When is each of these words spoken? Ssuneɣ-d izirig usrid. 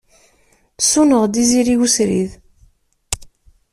Ssuneɣ-d 0.81 1.39
izirig 1.41 1.79
usrid. 1.85 2.31